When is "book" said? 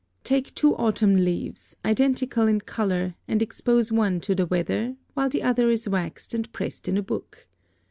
7.03-7.47